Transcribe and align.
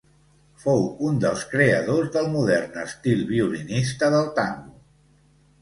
Fou 0.61 0.79
un 1.09 1.19
dels 1.23 1.43
creadors 1.51 2.09
del 2.15 2.29
modern 2.37 2.81
estil 2.85 3.21
violinista 3.35 4.11
del 4.17 4.31
tango. 4.41 4.77